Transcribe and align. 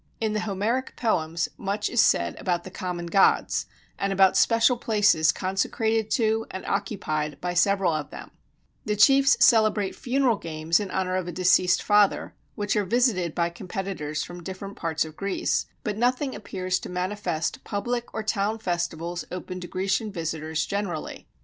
In 0.19 0.33
the 0.33 0.39
Homeric 0.39 0.95
poems 0.95 1.47
much 1.59 1.87
is 1.87 2.01
said 2.01 2.35
about 2.39 2.63
the 2.63 2.71
common 2.71 3.05
gods, 3.05 3.67
and 3.99 4.11
about 4.11 4.35
special 4.35 4.75
places 4.75 5.31
consecrated 5.31 6.09
to 6.17 6.47
and 6.49 6.65
occupied 6.65 7.39
by 7.39 7.53
several 7.53 7.93
of 7.93 8.09
them; 8.09 8.31
the 8.83 8.95
chiefs 8.95 9.37
celebrate 9.45 9.95
funeral 9.95 10.37
games 10.37 10.79
in 10.79 10.89
honor 10.89 11.17
of 11.17 11.27
a 11.27 11.31
deceased 11.31 11.83
father, 11.83 12.33
which 12.55 12.75
are 12.75 12.83
visited 12.83 13.35
by 13.35 13.51
competitors 13.51 14.23
from 14.23 14.41
different 14.41 14.75
parts 14.75 15.05
of 15.05 15.15
Greece, 15.15 15.67
but 15.83 15.99
nothing 15.99 16.33
appears 16.33 16.79
to 16.79 16.89
manifest 16.89 17.63
public 17.63 18.11
or 18.11 18.23
town 18.23 18.57
festivals 18.57 19.23
open 19.31 19.59
to 19.59 19.67
Grecian 19.67 20.11
visitors 20.11 20.65
generally. 20.65 21.27